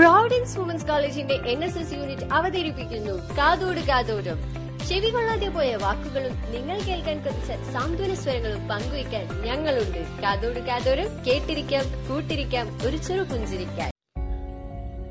Providence 0.00 0.58
women's 0.58 0.86
കോളേജിന്റെ 0.86 1.34
N 1.34 1.64
S 1.64 1.78
S 1.78 1.92
unit 1.92 2.22
അവതരിപ്പിക്കുന്നു. 2.32 3.12
കാതോട് 3.12 3.80
കാതോടും. 3.80 4.38
ചെവി 4.88 5.10
കൊള്ളാതെ 5.10 5.48
പോയ 5.48 5.76
വാക്കുകളും 5.76 6.32
നിങ്ങൾ 6.52 6.78
കേൾക്കാൻ 6.78 7.18
കൊതിച്ച 7.18 7.52
സാന്ത്വന 7.72 8.14
സ്വരങ്ങളും 8.14 8.68
പങ്കുവയ്ക്കാൻ 8.68 9.42
ഞങ്ങളുണ്ട്. 9.42 10.22
കാതോട് 10.22 10.60
കാതോരം 10.60 11.24
കേട്ടിരിക്കാം 11.24 11.84
കൂട്ടിരിക്കാം 12.08 12.78
ഒരു 12.86 12.96
ചെറു 12.96 13.22
പുഞ്ചിരിക്കാൻ. 13.22 13.90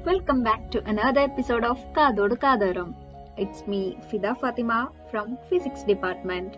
Welcome 0.07 0.43
back 0.43 0.73
to 0.75 0.79
another 0.87 1.21
episode 1.21 1.67
of 1.67 1.85
Kathodu 1.97 2.33
Kathoram 2.43 2.95
it's 3.39 3.69
me 3.69 3.91
Fida 4.09 4.31
Fathima 4.31 4.87
from 5.09 5.37
physics 5.49 5.85
department 5.85 6.53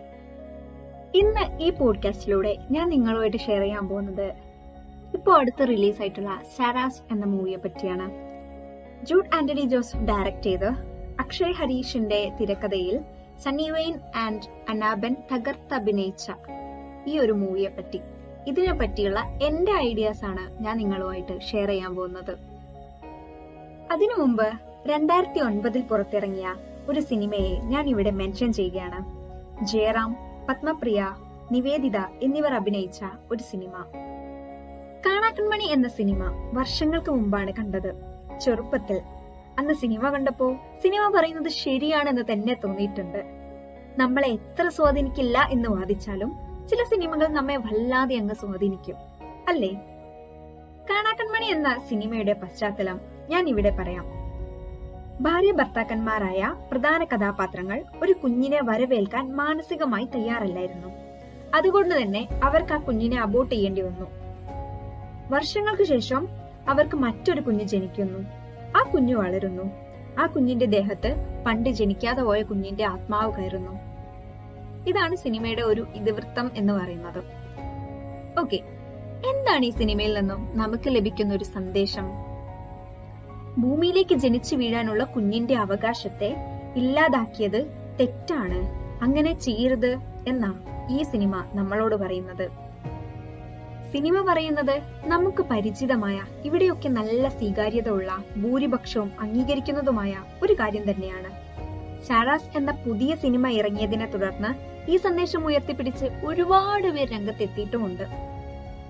ഇന്ന് 1.14 1.62
ഈ 1.62 1.70
പോഡ്കാസ്റ്റിലൂടെ 1.70 2.56
ഞാൻ 2.70 2.88
നിങ്ങളുമായിട്ട് 2.88 3.36
ഷെയർ 3.36 3.60
ചെയ്യാൻ 3.60 3.88
പോകുന്നത് 3.88 4.51
ഇപ്പോൾ 5.16 5.34
അടുത്ത് 5.38 5.68
റിലീസ് 5.68 6.00
ആയിട്ടുള്ള 6.00 6.42
സാരാസ് 6.56 7.02
എന്ന 7.10 7.24
മൂവിയെ 7.24 7.56
പറ്റിയാണ്. 7.56 8.06
ജൂഡ് 9.02 9.30
ആന്റണി 9.36 9.60
ജോസഫ് 9.60 10.04
ഡയറക്ട് 10.04 10.42
ചെയ്ത് 10.42 10.70
അക്ഷയ് 11.20 11.52
ഹരീഷിന്റെ 11.52 12.32
തിരക്കഥയിൽ 12.40 12.96
സണ്ണി 13.42 13.70
വെയിൻ 13.70 13.98
ആൻഡ് 14.16 14.48
അനാബൻ 14.68 15.16
തകർത്ത് 15.32 15.74
അഭിനയിച്ച 15.74 16.30
ഈ 17.06 17.18
ഒരു 17.18 17.32
മൂവിയെ 17.32 17.68
പറ്റി. 17.68 18.00
ഇതിനെ 18.46 18.72
പറ്റിയുള്ള 18.80 19.20
എന്റെ 19.42 19.72
ഐഡിയാസ് 19.72 20.24
ആണ് 20.24 20.62
ഞാൻ 20.62 20.76
നിങ്ങളുമായിട്ട് 20.76 21.40
ഷെയർ 21.40 21.68
ചെയ്യാൻ 21.68 21.96
പോകുന്നത്. 21.96 22.34
അതിനു 23.92 24.14
മുമ്പ് 24.22 24.48
രണ്ടായിരത്തി 24.86 25.40
ഒൻപതിൽ 25.40 25.82
പുറത്തിറങ്ങിയ 25.82 26.48
ഒരു 26.88 27.00
സിനിമയെ 27.00 27.60
ഞാൻ 27.72 27.88
ഇവിടെ 27.88 28.10
മെൻഷൻ 28.10 28.52
ചെയ്യുകയാണ്. 28.52 29.00
ജയറാം 29.64 30.16
പത്മപ്രിയ 30.48 31.00
നിവേദിത 31.52 31.98
എന്നിവർ 32.22 32.54
അഭിനയിച്ച 32.54 33.02
ഒരു 33.30 33.42
സിനിമ. 33.50 33.74
കാണാക്കൺമണി 35.32 35.64
എന്ന 35.64 35.88
സിനിമ 35.88 36.50
വർഷങ്ങൾക്ക് 36.52 37.10
മുമ്പാണ് 37.10 37.52
കണ്ടത്. 37.52 37.94
ചെറുപ്പത്തിൽ. 38.40 39.00
അന്ന് 39.58 39.74
സിനിമ 39.74 40.10
കണ്ടപ്പോ 40.10 40.56
സിനിമ 40.82 41.12
പറയുന്നത് 41.16 41.48
ശരിയാണെന്ന് 41.48 42.22
തന്നെ 42.32 42.54
തോന്നിയിട്ടുണ്ട്. 42.54 43.24
നമ്മളെ 43.98 44.28
എത്ര 44.28 44.68
സ്വാധീനിക്കില്ല 44.68 45.48
എന്ന് 45.50 45.68
വാദിച്ചാലും 45.68 46.32
ചില 46.68 46.84
സിനിമകൾ 46.84 47.26
നമ്മെ 47.26 47.56
വല്ലാതെ 47.56 48.16
അങ്ങ് 48.16 48.34
സ്വാധീനിക്കും. 48.34 48.96
അല്ലേ? 49.48 49.68
കാണാക്കൺമണി 50.90 51.44
എന്ന 51.44 51.78
സിനിമയുടെ 51.88 52.32
പശ്ചാത്തലം 52.32 53.00
ഞാൻ 53.28 53.48
ഇവിടെ 53.48 53.76
പറയാം. 53.80 54.04
ഭാര്യ 55.20 55.52
ഭർത്താക്കന്മാരായ 55.52 56.54
പ്രധാന 56.70 57.04
കഥാപാത്രങ്ങൾ 57.04 57.84
ഒരു 58.02 58.12
കുഞ്ഞിനെ 58.12 58.60
വരവേൽക്കാൻ 58.62 59.36
മാനസികമായി 59.36 60.04
തയ്യാറല്ലായിരുന്നു. 60.04 60.88
അതുകൊണ്ട് 61.54 62.02
തന്നെ 62.02 62.28
അവർക്ക് 62.44 62.72
ആ 62.72 62.76
കുഞ്ഞിനെ 62.76 63.20
അബോട്ട് 63.20 63.54
ചെയ്യേണ്ടി 63.54 63.82
വന്നു. 63.82 64.21
വർഷങ്ങൾക്ക് 65.30 65.82
ശേഷം 65.82 66.28
അവർക്ക് 66.68 66.96
മറ്റൊരു 66.96 67.40
കുഞ്ഞ് 67.40 67.64
ജനിക്കുന്നു. 67.64 68.18
ആ 68.76 68.90
കുഞ്ഞു 68.90 69.16
വളരുന്നു. 69.16 69.62
ആ 70.18 70.26
കുഞ്ഞിന്റെ 70.26 70.66
ദേഹത്ത് 70.66 71.42
പണ്ട് 71.46 71.70
ജനിക്കാതെ 71.70 72.22
പോയ 72.22 72.42
കുഞ്ഞിന്റെ 72.42 72.84
ആത്മാവ് 72.84 73.32
കയറുന്നു. 73.32 73.80
ഇതാണ് 74.88 75.16
സിനിമയുടെ 75.16 75.62
ഒരു 75.62 75.86
ഇതിവൃത്തം 75.94 76.50
എന്ന് 76.56 76.72
പറയുന്നത്. 76.72 77.24
ഓക്കെ 78.40 78.56
എന്താണ് 79.26 79.64
ഈ 79.64 79.70
സിനിമയിൽ 79.70 80.18
നിന്നും 80.18 80.58
നമുക്ക് 80.58 80.88
ലഭിക്കുന്ന 80.88 81.34
ഒരു 81.34 81.44
സന്ദേശം? 81.44 82.10
ഭൂമിയിലേക്ക് 83.58 84.14
ജനിച്ചു 84.14 84.56
വീഴാനുള്ള 84.56 85.04
കുഞ്ഞിന്റെ 85.04 85.54
അവകാശത്തെ 85.54 86.36
ഇല്ലാതാക്കിയത് 86.76 87.66
തെറ്റാണ്. 88.00 88.82
അങ്ങനെ 89.04 89.40
ചെയ്യരുത് 89.40 89.96
എന്നാണ് 90.26 90.88
ഈ 90.92 91.02
സിനിമ 91.02 91.44
നമ്മളോട് 91.54 91.94
പറയുന്നത്. 91.94 92.71
സിനിമ 93.92 94.32
പറയുന്നത് 94.32 94.80
നമുക്ക് 95.04 95.42
പരിചിതമായ 95.42 96.20
ഇവിടെയൊക്കെ 96.44 96.88
നല്ല 96.88 97.28
സ്വീകാര്യത 97.28 97.88
ഉള്ള 97.88 98.24
ഭൂരിപക്ഷവും 98.36 99.12
അംഗീകരിക്കുന്നതുമായ 99.20 100.16
ഒരു 100.42 100.52
കാര്യം 100.52 100.90
തന്നെയാണ്. 100.90 101.30
ഷാറാസ് 102.08 102.56
എന്ന 102.56 102.70
പുതിയ 102.70 103.14
സിനിമ 103.14 103.48
ഇറങ്ങിയതിനെ 103.48 104.06
തുടർന്ന് 104.06 104.48
ഈ 104.90 104.96
സന്ദേശം 104.96 105.46
ഉയർത്തിപ്പിടിച്ച് 105.46 106.06
ഒരുപാട് 106.24 106.88
പേർ 106.88 107.10
രംഗത്തെത്തിയിട്ടുമുണ്ട്. 107.10 108.02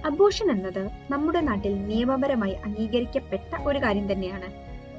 അബോഷൻ 0.06 0.50
എന്നത് 0.50 0.90
നമ്മുടെ 1.10 1.40
നാട്ടിൽ 1.40 1.86
നിയമപരമായി 1.86 2.52
അംഗീകരിക്കപ്പെട്ട 2.52 3.62
ഒരു 3.66 3.78
കാര്യം 3.78 4.12
തന്നെയാണ്. 4.12 4.50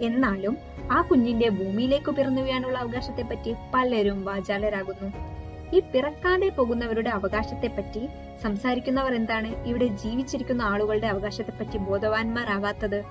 എന്നാലും 0.04 0.58
ആ 0.92 1.02
കുഞ്ഞിന്റെ 1.02 1.50
ഭൂമിയിലേക്ക് 1.50 2.12
പിറന്നു 2.12 2.42
വീഴാനുള്ള 2.42 2.78
അവകാശത്തെ 2.78 3.22
പറ്റി 3.22 3.56
പലരും 3.74 4.26
വാചാലരാകുന്നു. 4.26 5.33
ഈ 5.74 5.80
പിറക്കാതെ 5.80 6.50
പോകുന്നവരുടെ 6.50 7.10
അവകാശത്തെ 7.10 7.68
പറ്റി 7.68 8.10
സംസാരിക്കുന്നവർ 8.44 9.16
എന്താണ്? 9.16 9.66
ഇവിടെ 9.66 9.86
ജീവിച്ചിരിക്കുന്ന 9.86 10.62
ആളുകളുടെ 10.62 11.08
അവകാശത്തെ 11.08 11.52
പറ്റി 11.52 11.78
ബോധവാന്മാരാകാത്തത്? 11.78 13.04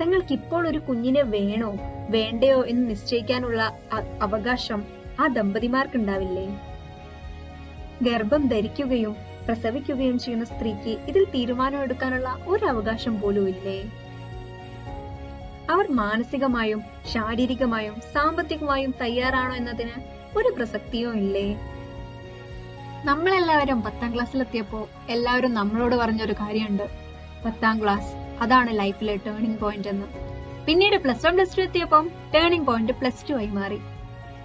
തങ്ങൾക്ക് 0.00 0.32
ഇപ്പോൾ 0.32 0.68
ഒരു 0.68 0.78
കുഞ്ഞിനെ 0.78 1.22
വേണോ? 1.22 1.76
വേണ്ടയോ 2.10 2.64
എന്ന് 2.66 2.90
നിശ്ചയിക്കാനുള്ള 2.90 3.78
അവകാശം 4.22 4.84
ആ 5.20 5.26
ദമ്പതിമാർക്കുണ്ടാവില്ലേ? 5.26 6.46
ഗർഭം 8.02 8.48
ധരിക്കുകയും 8.48 9.16
പ്രസവിക്കുകയും 9.46 10.18
ചെയ്യുന്ന 10.18 10.44
സ്ത്രീക്ക് 10.44 11.00
ഇതിൽ 11.08 11.24
തീരുമാനമെടുക്കാനുള്ള 11.24 12.44
ഒരു 12.46 12.64
അവകാശം 12.64 13.20
പോലും 13.20 13.48
ഇല്ലേ? 13.48 13.78
അവർ 15.70 15.86
മാനസികമായും 15.90 16.82
ശാരീരികമായും 17.12 17.94
സാമ്പത്തികമായും 18.12 18.94
തയ്യാറാണോ 19.00 19.54
എന്നതിന് 19.54 20.15
ഒരു 20.38 20.50
പ്രസക്തിയോ 20.56 21.12
ഇല്ലേ? 21.12 21.46
നമ്മളെല്ലാവരും 23.08 23.82
പത്താം 23.82 24.14
ക്ലാസ്സിലെത്തിയപ്പോ 24.14 24.88
എല്ലാവരും 25.08 25.54
നമ്മളോട് 25.54 25.96
പറഞ്ഞൊരു 25.96 26.32
കാര്യമുണ്ട്. 26.32 26.86
പത്താം 27.44 27.82
ക്ലാസ് 27.82 28.12
അതാണ് 28.42 28.78
ലൈഫിലെ 28.78 29.16
ടേണിംഗ് 29.26 29.60
പോയിന്റ് 29.60 29.88
എന്ന്. 29.88 30.06
പിന്നീട് 30.66 30.96
പ്ലസ് 30.96 31.26
വൺ 31.26 31.34
പ്ലസ് 31.34 31.56
ടു 31.56 31.60
എത്തിയപ്പം 31.60 32.10
ടേണിംഗ് 32.34 32.66
പോയിന്റ് 32.66 32.92
പ്ലസ് 32.92 33.30
ടു 33.30 33.34
ആയി 33.34 33.46
മാറി. 33.46 33.80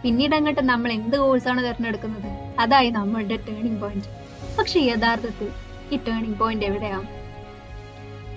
പിന്നീട് 0.04 0.36
അങ്ങോട്ട് 0.36 0.62
നമ്മൾ 0.62 0.92
എന്ത് 0.92 1.18
കോഴ്സാണ് 1.18 1.62
തിരഞ്ഞെടുക്കുന്നത്? 1.68 2.30
അതായി 2.60 2.90
നമ്മളുടെ 2.90 3.36
ടേണിംഗ് 3.48 3.82
പോയിന്റ് 3.82 4.10
പക്ഷെ 4.58 4.80
യഥാർത്ഥത്തിൽ 4.80 5.50
ഈ 5.92 5.98
ടേണിംഗ് 6.08 6.40
പോയിന്റ് 6.40 6.66
എവിടെയാണ് 6.66 7.08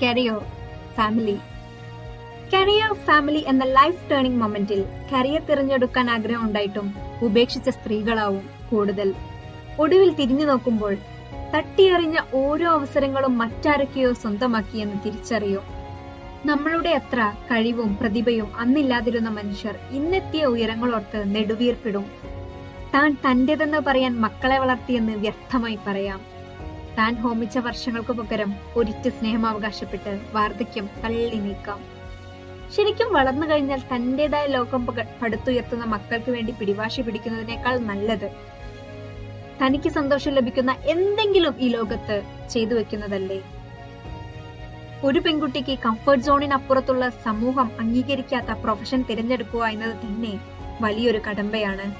കരിയർ 0.02 0.40
ഫാമിലി 0.96 1.36
കരിയർ 2.54 2.92
ഫാമിലി 3.06 3.44
എന്ന 3.48 3.64
ലൈഫ് 3.64 4.10
ടേണിംഗ് 4.10 4.40
മൊമെന്റിൽ 4.42 4.84
കരിയർ 5.12 5.42
തിരഞ്ഞെടുക്കാൻ 5.50 6.10
ആഗ്രഹം 6.10 6.44
ഉണ്ടായിട്ടും 6.44 7.03
ഉപേക്ഷിച്ച 7.22 7.68
സ്ത്രീകളാവും 7.68 8.50
കൂടുതൽ. 8.70 9.14
ഒടുവിൽ 9.78 10.14
തിരിഞ്ഞു 10.14 10.46
നോക്കുമ്പോൾ 10.46 10.96
തട്ടിയെറിഞ്ഞ 11.56 12.18
ഓരോ 12.34 12.70
അവസരങ്ങളും 12.70 13.38
മറ്റാരൊക്കെയോ 13.38 14.12
സ്വന്തമാക്കിയെന്ന് 14.12 14.94
തിരിച്ചറിയും? 15.04 15.62
നമ്മളുടെ 16.46 16.90
അത്ര 16.90 17.32
കഴിവും 17.36 17.96
പ്രതിഭയും 17.96 18.56
അന്നില്ലാതിരുന്ന 18.56 19.28
മനുഷ്യർ 19.28 19.74
ഇന്നെത്തിയ 19.90 20.44
ഉയരങ്ങളോർത്ത് 20.44 21.34
നെടുവീർപ്പിടും. 21.34 22.04
താൻ 22.94 23.16
തന്റേതെന്ന് 23.30 23.78
പറയാൻ 23.78 24.20
മക്കളെ 24.20 24.58
വളർത്തിയെന്ന് 24.58 25.12
വ്യക്തമായി 25.12 25.78
പറയാം. 25.86 26.20
താൻ 26.98 27.14
ഹോമിച്ച 27.14 27.58
വർഷങ്ങൾക്കു 27.58 28.12
പകരം 28.12 28.54
ഒരിറ്റ് 28.76 29.08
സ്നേഹം 29.08 29.46
അവകാശപ്പെട്ട് 29.46 30.20
വാർദ്ധക്യം 30.32 30.88
തള്ളി 31.04 31.34
നീക്കാം. 31.34 31.93
ശരിക്കും 32.70 33.12
വളർന്നു 33.12 33.46
കഴിഞ്ഞാൽ 33.46 33.78
തന്റേതായ 33.78 34.46
ലോകം 34.46 34.86
പടുത്തുയർത്തുന്ന 35.22 35.84
മക്കൾക്ക് 35.84 36.30
വേണ്ടി 36.30 36.52
പിടിവാശി 36.52 37.02
പിടിക്കുന്നതിനേക്കാൾ 37.02 37.78
നല്ലത്. 37.78 38.30
തനിക്ക് 39.62 39.88
സന്തോഷം 39.88 40.32
ലഭിക്കുന്ന 40.32 40.76
എന്തെങ്കിലും 40.84 41.54
ഈ 41.60 41.68
ലോകത്ത് 41.68 42.22
ചെയ്തു 42.50 42.74
വെക്കുന്നതല്ലേ? 42.74 43.42
ഒരു 45.04 45.18
പെൺകുട്ടിക്ക് 45.18 45.78
കംഫർട്ട് 45.78 46.24
സോണിനപ്പുറത്തുള്ള 46.24 47.08
സമൂഹം 47.08 47.70
അംഗീകരിക്കാത്ത 47.80 48.50
പ്രൊഫഷൻ 48.50 49.02
തിരഞ്ഞെടുക്കുക 49.02 49.64
എന്നത് 49.66 49.96
തന്നെ 49.96 50.40
വലിയൊരു 50.80 51.18
കടമ്പയാണ്. 51.18 51.94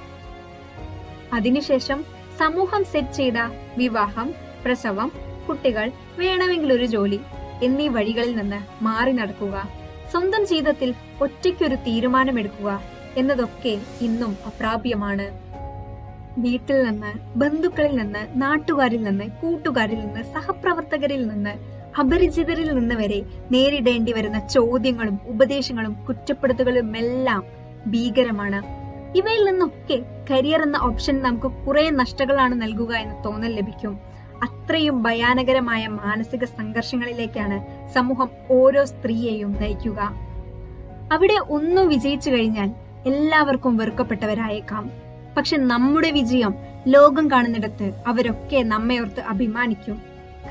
അതിനുശേഷം 1.32 2.04
സമൂഹം 2.38 2.84
സെറ്റ് 2.84 3.12
ചെയ്ത 3.12 3.34
വിവാഹം 3.76 4.34
പ്രസവം 4.64 5.12
കുട്ടികൾ 5.48 5.92
വേണമെങ്കിൽ 6.19 6.72
ഒരു 6.72 6.86
ജോലി 6.86 7.20
എന്നീ 7.62 7.88
വഴികളിൽ 7.88 8.36
നിന്ന് 8.36 8.84
മാറി 8.84 9.12
നടക്കുക. 9.12 9.84
സ്വന്തം 10.14 10.46
ജീവിതത്തിൽ 10.46 10.94
ഒറ്റയ്ക്കൊരു 11.22 11.75
തീരുമാനമെടുക്കുക 11.75 12.81
എന്നതൊക്കെ 13.16 13.81
ഇന്നും 14.00 14.37
അപ്രാപ്യമാണ്. 14.46 15.26
വീട്ടിൽ 16.40 16.82
നിന്ന് 16.82 17.38
ബന്ധുക്കളിൽ 17.38 17.96
നിന്ന് 17.96 18.43
നാട്ടുകാരിൽ 18.43 19.02
നിന്ന് 19.02 19.25
കൂട്ടുകാരിൽ 19.25 19.94
നിന്ന് 19.94 20.22
സഹപ്രവർത്തകരിൽ 20.22 21.26
നിന്ന് 21.26 21.50
അപരിചിതരിൽ 22.00 22.75
നിന്ന് 22.75 22.94
വരെ 22.94 23.22
നേരിടേണ്ടി 23.50 24.12
വരുന്ന 24.12 24.49
ചോദ്യങ്ങളും 24.49 25.20
ഉപദേശങ്ങളും 25.26 25.93
കുറ്റപ്പെടുത്തലുകളും 25.93 26.96
എല്ലാം 26.96 27.44
ഭീകരമാണ്. 27.87 28.62
ഇവയിൽ 29.19 29.44
നിന്നൊക്കെ 29.44 30.02
കരിയർ 30.31 30.62
എന്ന 30.62 30.76
ഓപ്ഷൻ 30.76 31.22
നമുക്ക് 31.22 31.67
കുറെ 31.67 31.90
നഷ്ടങ്ങളാണ് 31.90 32.62
നൽകുക 32.62 32.94
എന്ന് 32.94 33.25
തോന്നൽ 33.25 33.55
ലഭിക്കും. 33.55 34.13
അത്രയും 34.42 35.02
ഭയാനകരമായ 35.02 35.86
മാനസിക 35.86 36.44
സംഘർഷങ്ങളിലേക്കാണ് 36.44 37.88
സമൂഹം 37.92 38.28
ഓരോ 38.50 38.84
സ്ത്രീയെയും 38.84 39.56
നയിക്കുക. 39.60 40.12
അവിടെ 41.12 41.34
ഒന്നു 41.48 41.82
വിജയിച്ചു 41.82 42.31
കഴിഞ്ഞാൽ 42.31 42.70
എല്ലാവർക്കും 43.06 43.76
വെറുക്കപ്പെട്ടവരായേക്കാം. 43.76 44.90
പക്ഷെ 45.36 45.56
നമ്മുടെ 45.56 46.10
വിജയം 46.10 46.54
ലോകം 46.86 47.31
കാണുന്നിടത്ത് 47.31 47.92
അവരൊക്കെ 48.06 48.62
നമ്മയോർത്ത് 48.62 49.20
അഭിമാനിക്കും 49.20 50.02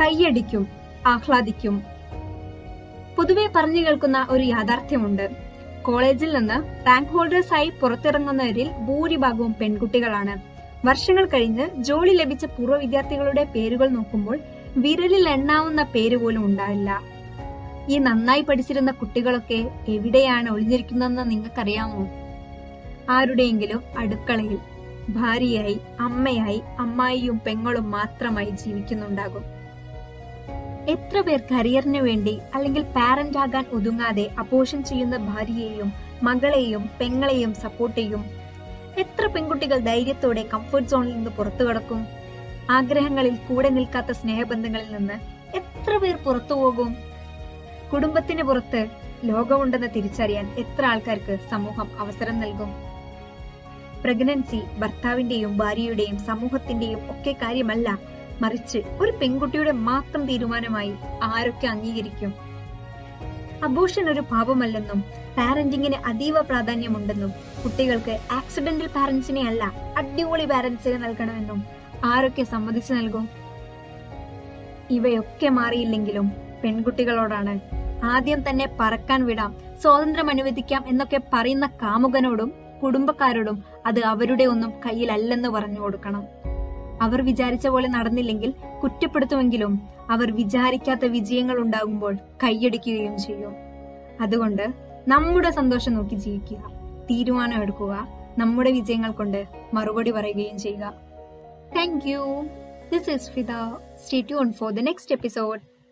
കൈയടിക്കും 0.01 0.67
ആഹ്ലാദിക്കും. 1.07 1.83
പൊതുവെ 3.17 3.49
പറഞ്ഞു 3.55 3.81
കേൾക്കുന്ന 3.85 4.27
ഒരു 4.29 4.43
യാഥാർത്ഥ്യമുണ്ട്. 4.43 5.29
കോളേജിൽ 5.81 6.37
നിന്ന് 6.37 6.87
റാങ്ക് 6.87 7.09
ഹോൾഡേഴ്സായി 7.09 7.71
പുറത്തിറങ്ങുന്നവരിൽ 7.81 8.71
ഭൂരിഭാഗവും 8.71 9.55
പെൺകുട്ടികളാണ്. 9.61 10.52
വർഷങ്ങൾ 10.85 11.25
കഴിഞ്ഞ് 11.25 11.83
ജോലി 11.83 12.13
ലഭിച്ച 12.13 12.45
പൂർവ 12.45 12.77
വിദ്യാർത്ഥികളുടെ 12.77 13.43
പേരുകൾ 13.43 13.89
നോക്കുമ്പോൾ 13.89 14.39
വിരലിൽ 14.77 15.29
എണ്ണാവുന്ന 15.29 15.83
പേര് 15.83 16.17
പോലും 16.17 16.45
ഉണ്ടാവില്ല. 16.45 17.01
ഈ 17.89 17.97
നന്നായി 17.97 18.41
പഠിച്ചിരുന്ന 18.41 18.91
കുട്ടികളൊക്കെ 18.91 19.69
എവിടെയാണ് 19.87 20.49
ഒളിഞ്ഞിരിക്കുന്നതെന്ന് 20.49 21.31
നിങ്ങൾക്കറിയാമോ? 21.31 22.03
ആരുടെയെങ്കിലും 23.09 23.81
അടുക്കളയിൽ 23.97 24.59
ഭാര്യയായി 25.09 25.79
അമ്മയായി 25.99 26.61
അമ്മായിയും 26.79 27.41
പെങ്ങളും 27.45 27.91
മാത്രമായി 27.91 28.49
ജീവിക്കുന്നുണ്ടാകും. 28.49 29.43
എത്ര 30.89 31.21
പേർ 31.21 31.41
കരിയറിന് 31.51 31.97
വേണ്ടി 31.97 32.39
അല്ലെങ്കിൽ 32.55 32.83
പാരന്റ് 32.83 33.37
ആകാൻ 33.37 33.65
ഒതുങ്ങാതെ 33.71 34.29
അപോഷൻ 34.37 34.83
ചെയ്യുന്ന 34.83 35.17
ഭാര്യയെയും 35.17 35.93
മകളെയും 36.23 36.89
പെങ്ങളെയും 36.99 37.53
സപ്പോർട്ട് 37.53 37.99
ചെയ്യും. 37.99 38.42
എത്ര 38.97 39.25
പെൺകുട്ടികൾ 39.25 39.77
ധൈര്യത്തോടെ 39.77 40.43
കംഫർട്ട് 40.53 40.89
സോണിൽ 40.89 41.13
നിന്ന് 41.13 41.31
പുറത്തു 41.31 41.63
കടക്കും? 41.63 42.07
ആഗ്രഹങ്ങളിൽ 42.69 43.35
കൂടെ 43.35 43.69
നിൽക്കാത്ത 43.69 44.11
സ്നേഹബന്ധങ്ങളിൽ 44.11 44.97
നിന്ന് 44.97 45.13
എത്ര 45.57 45.97
പേർ 45.97 46.15
പുറത്തു 46.15 46.53
പോകും? 46.53 46.95
കുടുംബത്തിന് 47.93 48.43
പുറത്ത് 48.43 48.87
ലോകമുണ്ടെന്ന് 49.23 49.87
തിരിച്ചറിയാൻ 49.95 50.55
എത്ര 50.57 50.85
ആൾക്കാർക്ക് 50.85 51.39
സമൂഹം 51.49 51.99
അവസരം 51.99 52.39
നൽകും? 52.39 52.71
പ്രഗ്നൻസി 54.03 54.61
ഭർത്താവിന്റെയും 54.77 55.57
ഭാര്യയുടെയും 55.57 56.19
സമൂഹത്തിന്റെയും 56.19 56.99
ഒക്കെ 57.11 57.31
കാര്യമല്ല 57.31 57.97
മറിച്ച് 58.41 58.77
ഒരു 58.77 59.11
പെൺകുട്ടിയുടെ 59.11 59.71
മാത്രം 59.71 60.25
തീരുമാനമായി 60.25 60.93
ആരൊക്കെ 61.23 61.67
അംഗീകരിക്കും? 61.67 62.33
അബോഷൻ 63.63 64.09
ഒരു 64.09 64.19
പാപമല്ലെന്നും 64.19 65.03
പാരന്റിങ്ങിന് 65.37 66.07
അതീവ 66.07 66.41
പ്രാധാന്യമുണ്ടെന്നും 66.41 67.31
കുട്ടികൾക്ക് 67.63 68.19
ആക്സിഡന്റൽ 68.31 68.87
പാരന്റ്സിനെ 68.95 69.47
അല്ല 69.47 69.63
അടിപൊളി 69.97 70.45
പാരന്റ്സിനെ 70.45 70.97
നൽകണമെന്നും 70.97 71.63
ആരൊക്കെ 72.05 72.43
സമ്മതിച്ചു 72.43 72.93
നൽകും? 72.93 73.29
ഇവയൊക്കെ 74.91 75.49
മാറിയില്ലെങ്കിലും 75.49 76.31
പെൺകുട്ടികളോടാണ് 76.63 77.59
ആദ്യം 78.05 78.49
തന്നെ 78.49 78.69
പറക്കാൻ 78.79 79.25
വിടാം 79.25 79.55
സ്വാതന്ത്ര്യം 79.81 80.29
അനുവദിക്കാം 80.29 80.83
എന്നൊക്കെ 80.87 81.21
പറയുന്ന 81.33 81.65
കാമുകനോടും 81.67 82.53
കുടുംബക്കാരോടും 82.83 83.63
അത് 83.85 83.99
അവരുടെ 83.99 84.43
ഒന്നും 84.43 84.73
കയ്യിലല്ലെന്ന് 84.85 85.49
പറഞ്ഞു 85.49 85.79
കൊടുക്കണം. 85.79 86.27
അവർ 87.01 87.21
വിചാരിച്ച 87.21 87.67
പോലെ 87.67 87.87
നടന്നില്ലെങ്കിൽ 87.87 88.53
കുറ്റപ്പെടുത്തുമെങ്കിലും 88.83 89.81
അവർ 90.09 90.35
വിചാരിക്കാത്ത 90.35 91.05
വിജയങ്ങൾ 91.05 91.57
ഉണ്ടാകുമ്പോൾ 91.57 92.17
കൈയടിക്കുകയും 92.43 93.17
ചെയ്യും. 93.17 93.55
അതുകൊണ്ട് 94.21 94.92
നമ്മുടെ 95.07 95.51
സന്തോഷം 95.51 95.93
നോക്കി 95.93 96.15
ജീവിക്കുക 96.15 96.57
തീരുമാനം 97.11 97.61
എടുക്കുക 97.61 98.07
നമ്മുടെ 98.37 98.71
വിജയങ്ങൾ 98.71 99.11
കൊണ്ട് 99.11 99.45
മറുപടി 99.73 100.11
പറയുകയും 100.11 100.57
ചെയ്യുക. 100.57 100.93
Thank 101.75 102.07
you 102.07 102.43
this 102.93 103.09
is 103.09 103.31
Fida 103.31 103.51
stay 103.95 104.21
tune 104.21 104.53
for 104.53 104.71
the 104.71 104.79
next 104.79 105.15
episode 105.15 105.59